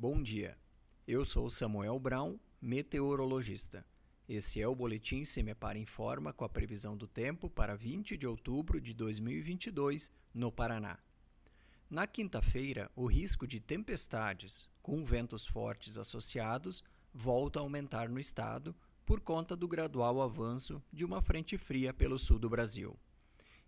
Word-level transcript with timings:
Bom 0.00 0.22
dia. 0.22 0.56
Eu 1.08 1.24
sou 1.24 1.50
Samuel 1.50 1.98
Brown, 1.98 2.38
meteorologista. 2.62 3.84
Esse 4.28 4.62
é 4.62 4.68
o 4.68 4.72
boletim 4.72 5.24
Semepar 5.24 5.76
Informa 5.76 6.32
com 6.32 6.44
a 6.44 6.48
previsão 6.48 6.96
do 6.96 7.08
tempo 7.08 7.50
para 7.50 7.74
20 7.74 8.16
de 8.16 8.24
outubro 8.24 8.80
de 8.80 8.94
2022 8.94 10.08
no 10.32 10.52
Paraná. 10.52 11.00
Na 11.90 12.06
quinta-feira, 12.06 12.88
o 12.94 13.06
risco 13.06 13.44
de 13.44 13.58
tempestades 13.58 14.68
com 14.80 15.04
ventos 15.04 15.44
fortes 15.44 15.98
associados 15.98 16.84
volta 17.12 17.58
a 17.58 17.62
aumentar 17.62 18.08
no 18.08 18.20
estado 18.20 18.76
por 19.04 19.20
conta 19.20 19.56
do 19.56 19.66
gradual 19.66 20.22
avanço 20.22 20.80
de 20.92 21.04
uma 21.04 21.20
frente 21.20 21.58
fria 21.58 21.92
pelo 21.92 22.20
sul 22.20 22.38
do 22.38 22.48
Brasil. 22.48 22.96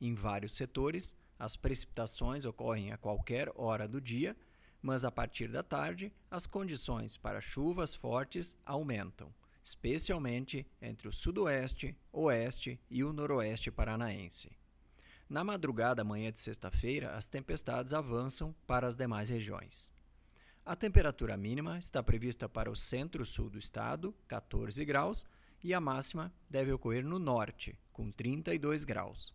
Em 0.00 0.12
vários 0.12 0.56
setores, 0.56 1.14
as 1.38 1.54
precipitações 1.54 2.44
ocorrem 2.44 2.90
a 2.90 2.98
qualquer 2.98 3.48
hora 3.54 3.86
do 3.86 4.00
dia 4.00 4.36
mas 4.82 5.04
a 5.04 5.10
partir 5.10 5.48
da 5.48 5.62
tarde 5.62 6.12
as 6.30 6.46
condições 6.46 7.16
para 7.16 7.40
chuvas 7.40 7.94
fortes 7.94 8.56
aumentam, 8.64 9.32
especialmente 9.62 10.66
entre 10.80 11.08
o 11.08 11.12
sudoeste, 11.12 11.96
oeste 12.12 12.80
e 12.88 13.02
o 13.02 13.12
noroeste 13.12 13.70
paranaense. 13.70 14.50
Na 15.28 15.42
madrugada 15.42 16.02
amanhã 16.02 16.30
de 16.30 16.40
sexta-feira, 16.40 17.16
as 17.16 17.26
tempestades 17.26 17.92
avançam 17.92 18.54
para 18.64 18.86
as 18.86 18.94
demais 18.94 19.28
regiões. 19.28 19.92
A 20.64 20.76
temperatura 20.76 21.36
mínima 21.36 21.78
está 21.78 22.00
prevista 22.02 22.48
para 22.48 22.70
o 22.70 22.76
centro-sul 22.76 23.50
do 23.50 23.58
estado, 23.58 24.14
14 24.28 24.84
graus, 24.84 25.26
e 25.62 25.74
a 25.74 25.80
máxima 25.80 26.32
deve 26.48 26.70
ocorrer 26.70 27.04
no 27.04 27.18
norte, 27.18 27.76
com 27.92 28.10
32 28.10 28.84
graus. 28.84 29.34